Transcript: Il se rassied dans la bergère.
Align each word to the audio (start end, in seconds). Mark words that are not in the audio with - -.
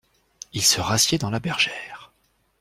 Il 0.53 0.63
se 0.63 0.81
rassied 0.81 1.19
dans 1.19 1.29
la 1.29 1.39
bergère. 1.39 2.11